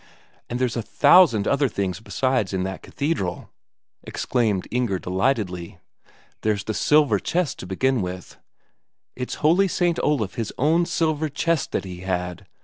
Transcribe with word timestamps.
"And 0.49 0.57
there's 0.57 0.75
a 0.75 0.81
thousand 0.81 1.47
other 1.47 1.67
things 1.69 1.99
besides 1.99 2.53
in 2.53 2.63
that 2.63 2.81
cathedral," 2.81 3.51
exclaimed 4.01 4.67
Inger 4.71 4.97
delightedly. 4.97 5.77
"There's 6.41 6.63
the 6.63 6.73
silver 6.73 7.19
chest 7.19 7.59
to 7.59 7.67
begin 7.67 8.01
with. 8.01 8.37
It's 9.15 9.35
Holy 9.45 9.67
St. 9.67 9.99
Olaf 10.01 10.33
his 10.33 10.51
own 10.57 10.87
silver 10.87 11.29
chest 11.29 11.71
that 11.73 11.85
he 11.85 11.97
had. 11.99 12.47